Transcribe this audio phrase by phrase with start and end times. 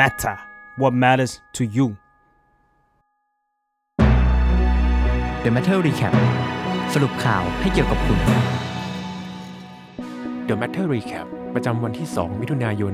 [0.00, 0.36] matter
[0.80, 1.86] what matters to you
[5.44, 6.14] The Matter Recap
[6.94, 8.18] สรุปข่าวให้เกี่ยวกับคุณ
[10.48, 12.92] The Matter Recap ประจำวันที่ 2 มิถุนายน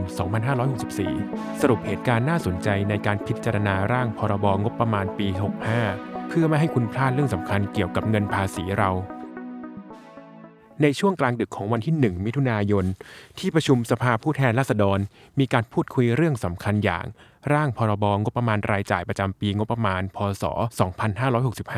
[0.81, 5.27] 2564 สรุปเหตุการณ์น่าสนใจในการพิจารณาร่างพรบงบประมาณปี
[5.79, 8.91] 65 เพื่อไม่ให้คุณพลาดเรื่องสำคัญเกี่ยวกับเงินภาษีเรา
[10.83, 12.85] ในช่วงกลางดึกของวันที่ 1 มิถุนายน
[13.39, 14.99] ที่ประชุมสภาผู้แทนราษฎร
[15.39, 17.05] มีการพูดคุยเรื่องสำคัญอย่าง
[17.53, 20.45] ร่างพรบงบประมาณรายจ่ายประจำปีงบประมาณ พศ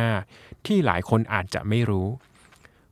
[0.06, 2.08] 2565 ที่หลายคนอาจจะไม่รู้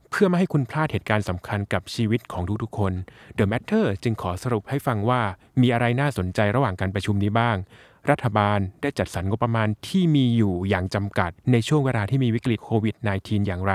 [0.09, 2.93] เพื่อไม่ให้คุณพลาดเหตุการณ์สำคัญกับชีวิตของทุกๆคน
[3.37, 5.21] The Matter จึงขอสรุปให้ฟังว่า
[5.61, 7.55] มีอะไรน่าสนใจระหว่างการประชุมนี้บ้าง
[8.11, 13.73] รัฐบาลได้จัดสรรงบประมาณที่มีอยู่อย่างจำกัด ในช่วงเวลาที่มีวิกฤตโควิด -19 อย่างไร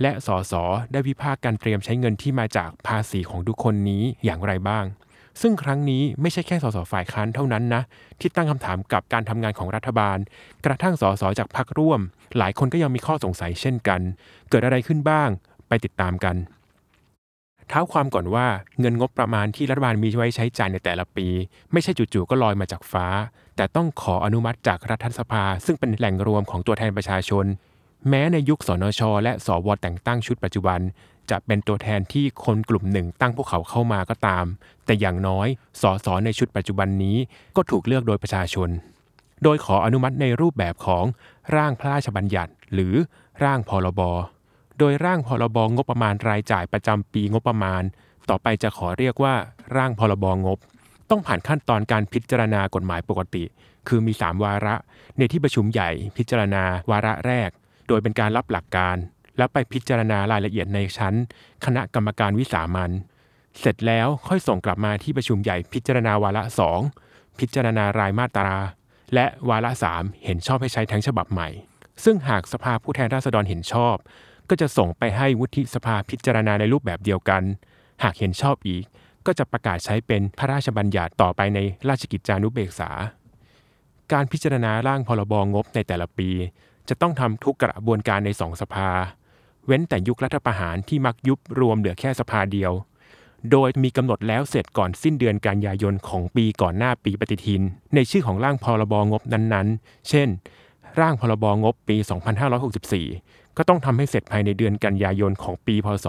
[0.00, 0.54] และสส
[0.92, 4.84] ได้วิพากษ์การเตรียมใช้เงินที่มาจากภาษีของทุกคนนี้อย่างไรบ้าง
[5.40, 7.82] ซึ่งครั้งนี้ไม่ใช่แค่สสฝ่ายค้านเท่านั้นนะ
[8.20, 10.18] ที่ตั้งคำถามกับการทำงานของรัฐบาล
[10.66, 12.00] กระทั่งสสจากพรรคร่วม
[12.38, 14.00] หลายคนก็ยังมีข้อสงสัยเช่นกัน
[14.50, 15.28] เกิดอะไรขึ้นบ้าง
[15.68, 16.36] ไปติดตามกัน
[17.68, 18.46] เท้าความก่อนว่า
[18.80, 21.26] เงินงบประมาณที่รัฐบาลมีไว้ใช้จ่ายในแต่ละปี
[21.72, 23.06] ไม่ใช่จู่ๆก็ลอยมาจากฟ้า
[23.56, 27.44] แต่ต้องขออนุมัติจากรัฐสภา ซึ่งเป็นแหล่งรวมของตัวแทนประชาชน
[28.08, 30.80] แม้ในยุคสนช และสวแต่งตั้งชุดปัจจุบัน
[31.30, 34.44] จะเป็นตัวแทนที่คนกลุ่มหนึ่งตั้งพวกเขาเข้ามาก็ตาม
[34.84, 35.48] แต่อย่างน้อย
[35.82, 37.16] สสในชุดปัจจุบันนี้
[37.56, 38.68] ก็ถูกเลือกโดยประชาชน
[39.42, 41.04] โดยขออนุมัติในรูปแบบของ
[41.56, 42.94] ร่างพระราชบัญญัติ หรือ
[43.44, 44.00] ร่างพรบ
[44.78, 47.82] โดยร่างพรบงบประมาณรายจ่ายประจำปีงบประมาณ
[48.28, 49.34] ต่อไปจะขอเรียกว่า
[49.76, 50.58] ร่างพรบงบ
[51.10, 53.44] ต้องผ่านขั้นตอนการพิจารณากฎหมายปกติ
[53.88, 54.74] คือมี 3 วาระ
[55.18, 57.50] ในที่ประชุมใหญ่พิจารณาวาระแรก
[57.88, 58.96] โดยเป็นการรับหลักการ
[59.36, 61.14] แล้วไปพิจารณารายละเอียดในชั้น
[61.64, 62.90] คณะกรรมการวิสามัน
[63.60, 66.42] เสร็จแล้วค่อยส่งกลับมาที่ประชุมใหญ่พิจารณาวาระ
[66.90, 68.56] 2 พิจารณารายมาตรา
[69.14, 71.48] และวาระ 3 เห็นชอบให้ใช้ทั้งฉบับใหม่
[72.04, 73.96] ซึ่งหากสภาผู้แทนราษฎรเห็นชอบ
[74.50, 77.42] ก็จะส่งไปให้วุฒิสภาพิจารณาในรูปแบบเดียวกัน
[78.02, 78.84] หากเห็นชอบอีก
[79.26, 81.58] ก็จะประกาศใช้เป็นพระราชบัญญัติต่อไปใน
[81.88, 82.90] ราชกิจจานุเบกษา
[84.12, 86.30] การพิจารณาร่างพรบงบในแต่ละปี
[86.88, 88.90] จะต้องทำทุกกระบวนการในสองสภา
[89.66, 92.72] เว้นแต่ยุครัฐประหารที่มักยุบรวมเหลือแค่สภาเดียว
[93.50, 97.62] โดยมีกำหนดแล้วเสร็จก่อนสิ้นเดือนกันยายนของปีก่อนหน้าปีปฏิทิน
[97.94, 100.28] ในชื่อของร่างพรบงบนั้นๆ เช่น
[101.00, 101.96] ร่างพรบงบปี
[102.76, 106.06] 2564 ก็ต้องทำให้เสร็จภายในเดือนกันยายนของปีพศ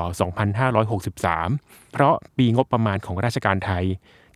[1.15, 3.85] 2563 เพราะปีงบประมาณของราชการไทย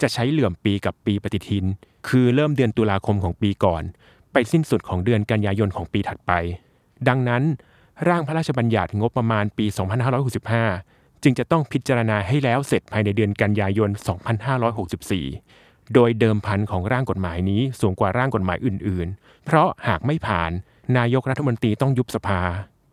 [0.02, 1.66] จะใช้เหลื่อมปีกับปีปฏิทิน
[2.08, 3.84] คือเริ่มเดือนตุลาคมของปีก่อน
[4.32, 6.32] ไปสิ้นสุดของเดือนกันยายนของปีถัดไป
[7.08, 7.44] ดังนั้น
[8.08, 9.66] ร่างพระราชบัญญัติงบประมาณปี
[10.64, 13.90] 2565 จึงจะต้องพิจารณาให้แล้วเสร็จภายในเดือนกันยายน
[15.12, 20.52] 2564 โดยเดิมพันของร่างกฎหมายนี้สูงกว่าร่างกฎหมายอื่น ๆ เพราะหากไม่ผ่าน
[20.98, 22.42] นายกรัฐมนตรีต้องยุบสภา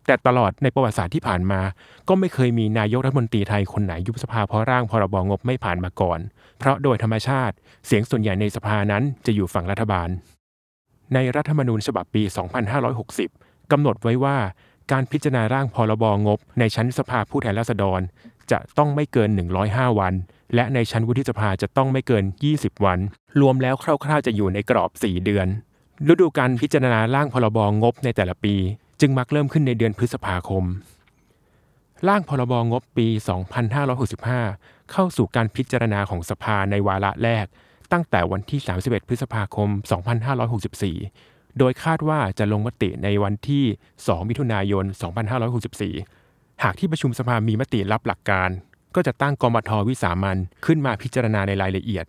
[0.08, 1.60] แต่ตลอดในประวัติศาสตร์ที่ผ่านมา
[2.08, 6.20] ก็ไม่เคยมีนายกรัฐมนตรีไทยคนไหนยุบสภาเพราะร่างพรบงบไม่ผ่านมาก่อน
[6.58, 7.54] เพราะโดยธรรมชาติ
[7.86, 10.08] เสียงส่วนใหญ่ในสภานั้นจะอยู่ฝั่งรัฐบาล
[11.14, 12.22] ในรัฐธรรมนูญฉบับปี
[12.96, 14.36] 2560 กำหนดไว้ว่า
[14.92, 18.00] การพิจารณาร่างพรบงบ ในชั้นสภาผู้แทนราษฎร
[18.52, 19.30] จะต้องไม่เกิน
[19.64, 20.14] 105 วัน
[20.54, 22.24] และในชั้นวุฒิสภาจะต้องไม่เกิน
[22.54, 22.98] 20 วัน
[23.40, 23.74] รวมแล้ว
[24.04, 25.46] คร่าวๆจะอยู่ในกรอบ 4 เดือน
[26.12, 28.56] ฤดูการพิจารณาร่างพรบงบในแต่ละปี
[29.00, 30.64] จึงมักเริ่มขึ้นในเดือนพฤษภาคม
[32.08, 33.06] ร่างพรบงบปี
[33.98, 37.46] 2565 เข้าสู่การพิจารณาของสภาในวาระแรก
[37.92, 39.68] ตั้งแต่วันที่ 31 พฤษภาคม
[41.04, 43.64] 2564 โดยคาดว่าจะลงมติในวันที่
[43.96, 44.84] 2 มิถุนายน
[45.68, 48.50] 2564 หากที่ประชุมสภามีมติรับหลักการ
[48.94, 52.06] ก็จะตั้งกรมทวิสามันขึ้นมาพิจารณาในรายละเอียด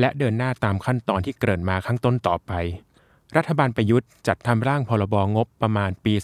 [0.00, 2.52] และเดินหน้าตามขั้นตอนที่เกริ่นมาข้างต้นต่อไป
[3.36, 6.14] รัฐบาลประยุทธ์จัดทำร่างพรบงบประมาณปี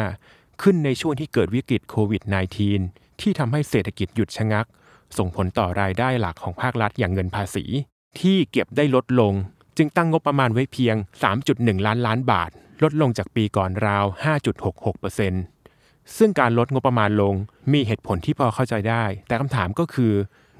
[0.00, 2.22] 2565 ขึ้นในช่วงที่เกิดวิกฤตโควิด
[2.72, 4.66] -19 ที่ทำให้เศรษฐกิจหยุดชะงัก
[5.18, 7.64] ส่งผลต่อรายได้หลักของภาครัฐอย่างเงินภาษี
[8.20, 9.32] ที่เก็บได้ลดลง
[9.76, 10.96] จึงตั้งงบประมาณไว้เพียง
[11.40, 12.50] 3.1 ล้านล้านบาท
[12.82, 14.04] ลดลงจากปีก่อนราว
[14.90, 17.34] 5.66%ซึ่งการลดงบประมาณลง
[17.72, 20.12] มีเหตุผลที่พอเข้าใจได้ แต่คำถามก็คือ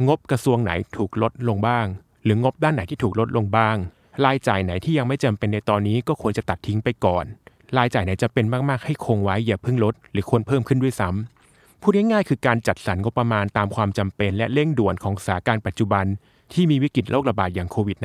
[0.09, 1.87] งบกระทรวงไหนถูกลดลงบ้าง
[2.25, 3.77] หรืองบด้านไหนที่ถูกลดลงบ้าง
[4.25, 7.25] รายจ่ายไหนที่ยังไม่จำเป็นในตอนนี้ก็ควรจะตัดทิ้งไปก่อน
[7.77, 16.05] รายจ่ายไหนจะเป็นมากๆให้คงไว้อย่าเพิ่งลด หรือควรเพิ่มขึ้นด้วยซ้ำพูดง่ายๆคือการจัดสรรงบประมาณตามความจำเป็น และเร่งด่วนของสถานการณ์ปัจจุบัน
[16.53, 17.99] ที่มีวิกฤตโรคระบาดอย่างโควิด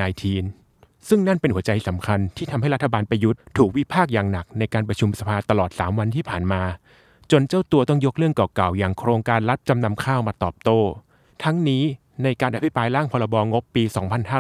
[0.47, 6.61] -19 ซึ่งนั่นเป็นหัวใจสำคัญที่ทำให้รัฐบาลประยุทธ์ถูกวิพากษ์อย่างหนักในการประชุมสภาตลอด 3 วันที่ผ่านมา
[7.31, 10.79] จนเจ้าตัวต้องยกเรื่องเก่าๆอย่างโครงการรัฐจำนำข้าวมาตอบโต้
[11.43, 11.83] ทั้งนี้
[12.23, 13.83] ในการอภิปรายร่างพรบงบปี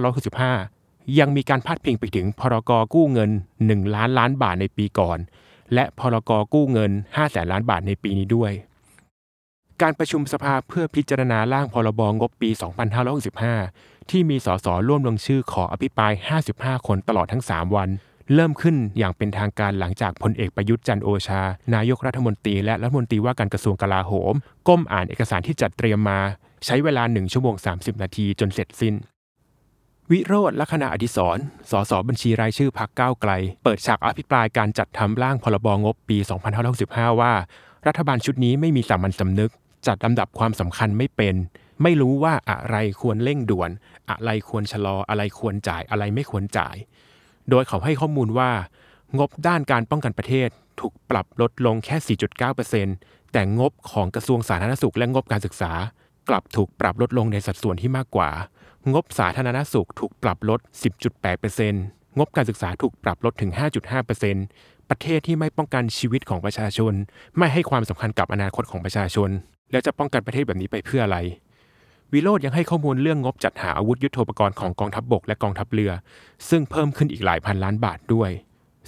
[0.09, 0.78] 2565
[1.17, 3.31] ยังมีการพาดพิงไปถึงพรกกู้เงิน
[3.63, 5.17] 1 ล้านล้านบาทในปีก่อน
[5.73, 8.51] และพรกกู้เงิน 5 แสนล้านบาทในปีนี้ด้วย
[9.81, 12.49] การประชุมสภาเพื่อพิจารณาร่างพรบงบปี
[13.29, 16.11] 2565 ที่มีสสร่วมลงชื่อขออภิปราย
[16.49, 17.89] 55 คนตลอดทั้ง 3 วัน
[18.33, 21.41] เริ่มขึ้นอย่างเป็นทางการหลังจากพลเอกประยุทธ์จันโอชา
[21.75, 24.33] นายกรัฐมนตรีและรัฐมนตรีว่าการกระทรวงกลาโหม
[24.67, 26.19] ก้มอ่านเอกสารที่จัดเตรียมมา
[26.65, 28.95] ใช้เวลา 1 ชั่วโมง 30 นาทีจนเสร็จสิ้น
[30.13, 31.37] วิโรธลักษณะอดิศร
[31.71, 33.31] สสบัญชีรายชื่อพักก้าวไกล
[33.63, 36.17] เปิดฉากอภิปรายการจัดทำร่างพรบงบปี
[36.69, 37.33] 2565 ว่า
[37.87, 39.51] รัฐบาลชุดนี้ไม่มีสามัญสำนึก
[39.87, 41.35] จัดลำดับความสำคัญไม่เป็น
[41.83, 43.69] ไม่รู้ว่าอะไรควรเร่งด่วน
[44.09, 46.75] อะไรควรชะลอ อะไรควรจ่าย อะไรไม่ควรจ่าย
[47.49, 48.51] โดยเขาให้ข้อมูลว่า
[49.19, 51.97] งบด้านการป้องกันประเทศถูกปรับลดลงแค่
[52.65, 55.71] 4.9%แต่งบของกระทรวงสาธารณสุขและงบการศึกษา
[56.29, 58.29] กลับถูกปรับลดลงในสัดส่วนที่มากกว่า
[58.93, 60.59] งบสาธารณสุขถูกปรับลด
[61.39, 63.51] 10.8%งบการศึกษาถูกปรับลดถึง
[64.19, 66.93] 5.5%ประเทศที่ไม่ป้องกันชีวิตของประชาชน
[67.37, 69.29] ไม่ให้ความสำคัญกับอนาคตของประชาชน
[69.71, 71.17] แล้วจะป้องกันประเทศแบบนี้ไปเพื่ออะไร
[72.13, 75.91] วิโรธยังให้ข้อมูลเรื่องงบจัดหาอาวุธยุโทโธปกรณ์ของกองทัพบบกและกองทัพเรือ
[76.49, 78.29] ซึ่งเพิ่มขึ้นอีกหลายพันล้านบาทด้วย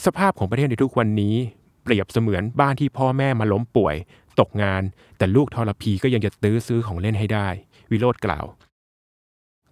[0.05, 1.35] สภาพของประเทศในทุกวันนี้
[1.83, 3.95] เปรียบเสมือนบ้านที่พ่อแม่มาล้มป่วย
[4.39, 4.81] ตกงาน
[5.17, 7.47] แต่ลูกทรพีก็ยังจะตื้อซื้อของเล่นให้ได้
[7.91, 8.45] วิโรธกล่าว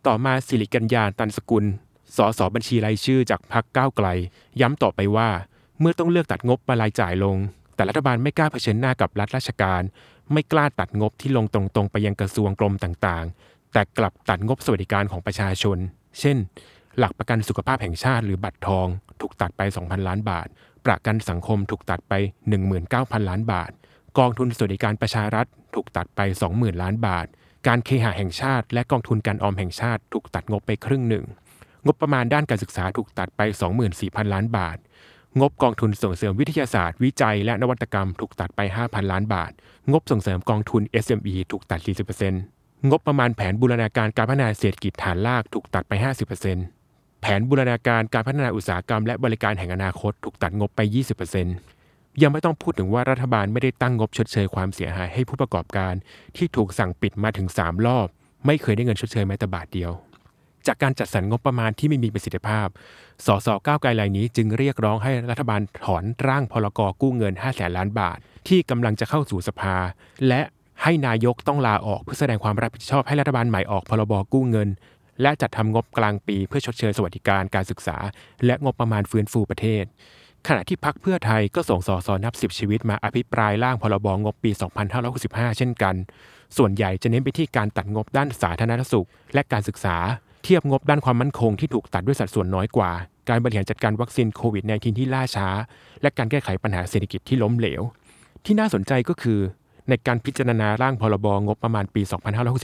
[0.07, 1.65] ต่อมาสิริกัญญาตันสกุล
[2.15, 4.07] สสบัญชีรายชื่อจากพรรคก้าวไกล
[4.61, 5.29] ย้ำต่อไปว่า
[5.79, 7.37] เมื่อต้องเลือกตัดงบมารายจ่ายลง
[7.75, 9.81] แต่รัฐบาลไม่กล้าเผชิญหน้ากับรัฐราชการ
[10.33, 15.77] ไม่กล้าตัดงบที่ลงตรงๆ ไปยังกระทรวงกรมต่างๆ แต่กลับตัดงบสวัสดิการของประชาชน
[16.19, 16.37] เช่น
[16.97, 18.87] หลักประกันสุขภาพแห่งชาติหรือบัตรทอง
[19.21, 20.47] ถูกตัดไป 2,000 ล้านบาท
[20.85, 22.13] ประกันสังคมถูกตัดไป
[22.71, 23.71] 19,000 ล้านบาท
[24.17, 26.19] กองทุนสวัสดิการประชารัฐถูกตัดไป
[26.51, 27.27] 20,000 ล้านบาท
[27.67, 31.25] การเคหะแห่งชาติ และกองทุนการออมแห่งชาติถูกตัดงบไปครึ่งหนึ่ง
[31.85, 33.41] งบประมาณด้านการศึกษาถูกตัดไป
[33.87, 34.77] 24,000 ล้านบาท
[35.39, 39.51] งบกองทุนส่งเสริมวิทยาศาสตร์ วิจัย และนวัตกรรมถูกตัดไป 5,000 ล้านบาท
[39.91, 41.79] งบส่งเสริมกองทุน SME ถูกตัด
[42.35, 45.93] 40%งบประมาณแผนบูรณาการการพัฒนาเศรษฐกิจฐานรากถูกตัดไป
[46.57, 51.78] 50%แผนบูรณาการการพัฒนาอุตสาหกรรมและบริการแห่งอนาคตถูกตัดงบไป 20%
[52.21, 55.93] ยังไม่ต้องพูดถึงว่ารัฐบาลไม่ได้ตั้งงบชดเชยความเสียหายให้ผู้ประกอบการ
[56.37, 58.07] ที่ถูกสั่งปิดมาถึง 3 รอบ
[58.45, 59.91] ไม่เคยได้เงินชดเชยแม้แต่บาทเดียว
[60.67, 62.67] จากการจัดสรรงบประมาณที่ไม่มีประสิทธิภาพ
[63.25, 68.17] สสก้าวไกลรายนี้จึงเรียกร้องให้รัฐบาลถอนร่างพรกกู้เงิน 5 แสนล้านบาท
[68.47, 69.75] ที่กำลังจะเข้าสู่สภา
[70.27, 70.41] และ
[70.83, 74.69] ให้นายกต้องลาออกเพื่อแสดงความรับผิดชอบให้รัฐบาลใหม่ออกพรบกู้เงิน
[75.21, 77.97] และจัดทำงบกลางปีเพื่อชดเชยสวัสดิการการศึกษา
[78.45, 79.85] และงบประมาณฟื้นฟูประเทศ
[80.47, 84.51] ขณะที่พักเพื่อไทยก็ส่งสสนับสิบชีวิตมาอภิปรายร่างพรบงบปี
[85.03, 85.95] 2565 เช่นกัน
[86.57, 89.95] ส่วนใหญ่จะเน้นไปที่การตัดงบด้านสาธารณสุข และการศึกษา
[90.43, 92.91] เทียบงบด้านความมั่นคงที่ถูกตัดด้วยสัดส่วนน้อยกว่า
[93.29, 95.49] การบริหารจัดการวัคซีนโควิด -19 ที่ล่าช้า
[96.01, 97.81] และการแก้ไขปัญหาเศรษฐกิจที่ล้มเหลว
[98.45, 99.39] ที่น่าสนใจก็คือ
[99.89, 102.01] ในการพิจารณาร่างพรบงบประมาณปี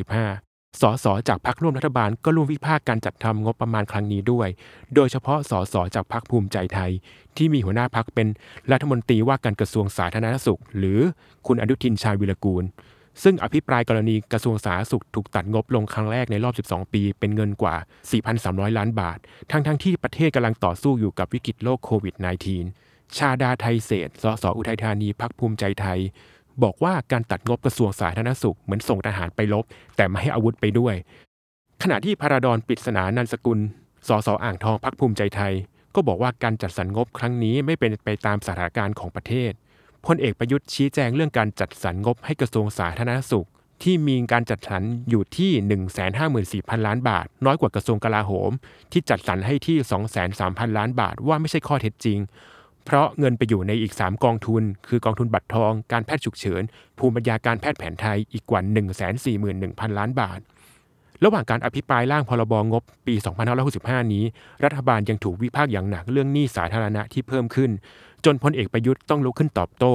[0.02, 4.48] 2565 สสจากพรรคร่วมรัฐบาลก็ร่วมวิพากษ์การจัดทำงบประมาณครั้งนี้ด้วย
[4.96, 6.92] โดยเฉพาะสสจากพรรคภูมิใจไทย
[7.38, 8.28] ที่มีหัวหน้าพรรคเป็น
[8.72, 11.00] รัฐมนตรีว่าการกระทรวงสาธารณสุข หรือ
[11.48, 12.64] คุณอนุทินชาญวิรกูล
[13.24, 17.76] ซึ่งอภิปรายกรณีกระทรวงสาธารณสุขถูกตัดงบลงครั้งแรกในรอบ 12 ปี เป็นเงินกว่า
[18.26, 19.18] 4,300 ล้านบาท
[19.52, 22.16] ทั้งๆทที่ประเทศกำลังต่อสู้อยู่กับวิกฤตโรคโควิด
[22.66, 26.00] -19 ชาดาไทยเศษสสอุทัยธานีพักภูมิใจไทย
[26.64, 30.96] บอกว่าการตัดงบกระทรวงสาธารณสุขเหมือนส่งทหารไปรบแต่ไม่ให้อาวุธไปด้วย
[31.84, 33.60] ขณะที่พาราดอนปริศนานันสกุล
[34.08, 35.54] สสอ่างทองพักภูมิใจไทย
[35.96, 39.52] ก็บอกว่าการจัดสรรงบครั้งนี้ไม่เป็นไปตามสถานการณ์ของประเทศ
[40.06, 43.48] พลเอกประยุทธ์ชี้แจงเรื่องการจัดสรรงบให้กระทรวงสาธารณสุข
[43.84, 48.52] ที่มีการจัดสรรอยู่ที่ 154,000 ล้านบาท น้อยกว่ากระทรวงกลาโหม
[48.92, 49.78] ที่จัดสรรให้ที่
[50.28, 52.20] 203,000 ล้านบาทว่าไม่ใช่ข้อเท็จจริง
[52.86, 56.64] เพราะเงินไปอยู่ในอีก 3 กองทุน คือกองทุนบัตรทอง การแพทย์ฉุกเฉิน
[56.98, 58.62] ภูมิปัญญาการแพทย์แผนไทยอีกกว่า
[59.30, 60.40] 141,000 ล้านบาท
[61.24, 63.16] ระหว่างการอภิปรายร่างพรบงบปี
[63.64, 64.24] 2565 นี้
[64.64, 67.72] รัฐบาลยังถูกวิพากษ์อย่างหนักเรื่องหนี้สาธารณะที่เพิ่มขึ้น
[68.26, 69.94] จนพลเอกประยุทธ์ต้องลุกขึ้นตอบโต้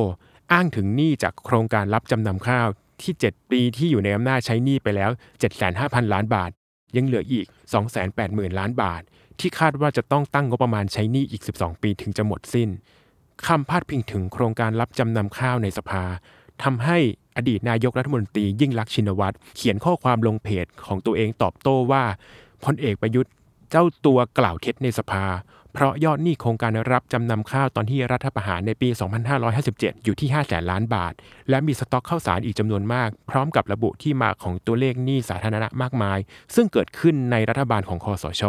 [0.52, 2.68] อ้างถึงหนี้จากโครงการรับจำนำข้าว
[3.02, 5.10] ที่ 7 ปีที่อยู่ในอำนาจใช้หนี้ไปแล้ว
[5.60, 6.50] 7,500ล้านบาท
[6.96, 7.46] ยังเหลืออีก
[8.02, 9.02] 280,000 ล้านบาท
[9.40, 12.68] ที่คาดว่าจะต้องตั้งงบประมาณใช้หนี้อีก 12 ปีถึงจะหมดสิ้น
[13.46, 16.04] คำพาดพิงถึงโครงการรับจำนำข้าวในสภา
[16.62, 16.98] ทำให้
[17.36, 22.04] อดีตนายกรัฐมนตรียิ่งลักษณ์ชินวัตรเขียนข้อความลงเพจของตัวเองตอบโต้ว่า
[22.64, 23.32] พลเอกประยุทธ์
[23.70, 25.24] เจ้าตัวกล่าวเท็จในสภา
[25.72, 28.88] เพราะยอดหนี้โครงการรับจำนำข้าวตอนที่รัฐประหารในปี
[29.46, 31.12] 2557 อยู่ที่ 5 แสนล้านบาท
[31.50, 36.18] และมีสต็อกข้าวสารอีกจำนวนมาก พร้อมกับระบุที่มาของตัวเลขหนี้สาธารณะมากมาย
[36.54, 38.44] ซึ่งเกิดขึ้นในรัฐบาลของคอสช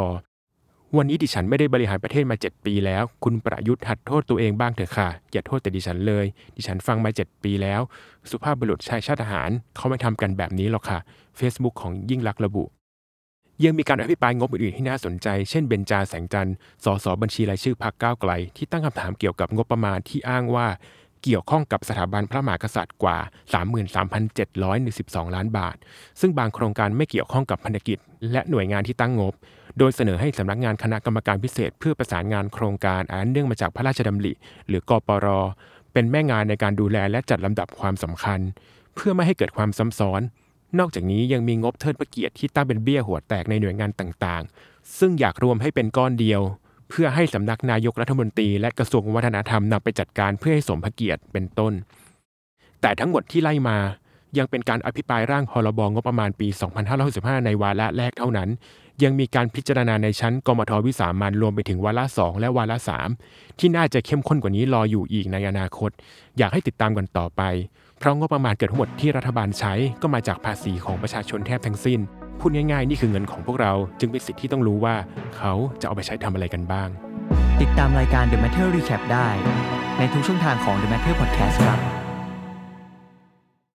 [0.97, 7.81] วันนี้ดิฉันไม่ได้บริหารประเทศมา 7 ปีแล้ว คุณประยุทธ์หัดโทษตัวเองบ้างเถอะค่ะ อย่าโทษแต่ดิฉันเลย ดิฉันฟังมา 7 ปีแล้ว
[8.29, 10.99] สุภาพบุรุษชายชาติทหาร เขาไม่ทำกันแบบนี้หรอกค่ะ
[11.39, 12.63] Facebook ของยิ่งลักษณ์ระบุ
[13.63, 20.67] ยังมีการอภิปรายงบอื่นๆที่น่าสนใจ เช่นเบญจาแสงจันทร์ สสบัญชีรายชื่อพรรคก้าวไกล ที่ตั้งคำถามเกี่ยวกับงบประมาณที่อ้างว่า
[21.23, 23.17] เกี่ยวข้องกับสถาบันพระมหากษัตริย์กว่า
[24.11, 25.75] 33,712 ล้านบาท
[26.19, 27.97] ซึ่งบางโครงการไม่เกี่ยวข้องกับพันธกิจ
[28.31, 29.33] และหน่วยงานที่ตั้งงบ
[29.77, 34.33] โดยเสนอให้สำนักงานคณะกรรมการพิเศษ เพื่อประสานงานโครงการอันเนื่องมาจากพระราชดำริ
[34.67, 35.27] หรือกปร
[35.93, 38.39] เป็นแม่งานในการดูแลและจัดลำดับความสำคัญ
[38.95, 40.21] เพื่อไม่ให้เกิดความซ้ำซ้อน
[40.79, 46.41] นอกจากนี้ยังมีงบเทิดพระเกียรติที่ตั้งเป็นเบี้ยหัวแตกในหน่วยงานต่างๆ ซึ่งอยากรวมให้เป็นก้อนเดียว
[46.89, 51.73] เพื่อให้สำนักนายกรัฐมนตรี และกระทรวงวัฒนธรรมนำไปจัดการเพื่อให้สมพระเกียรติเป็นต้น
[52.81, 53.77] แต่ทั้งหมดที่ไล่มา
[54.37, 56.47] ยังเป็นการอภิปรายร่างพรบงบประมาณปี
[56.97, 58.49] 2565 ในวาระแรกเท่านั้น
[59.03, 62.77] ยังมีการพิจารณาในชั้นกมทวิสามันรวมไปถึงวาระ2และวาระ
[63.17, 65.91] 3ที่น่าจะเข้มข้นกว่านี้รออยู่อีกในอนาคต
[66.37, 67.41] อยากให้ติดตามกันต่อไป
[67.99, 71.99] เพราะงบประมาณเกือบทั้งหมดที่รัฐบาลใช้ก็มาจากภาษีของประชาชนแทบทั้งสิ้น
[72.39, 74.95] พูดง่ายๆ นี่คือเงินของพวกเราจึงเป็นสิทธิ์ที่ต้องรู้ว่า
[75.37, 76.89] เขาจะเอาไปใช้ทำอะไรกันบ้าง
[77.61, 79.29] ติดตามรายการ The Matter Recap ได้
[79.97, 81.79] ในทุกช่องทางของ The Matter Podcast ครับ